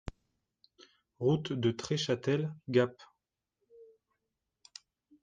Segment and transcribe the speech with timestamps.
[1.19, 2.99] Route de Treschâtel, Gap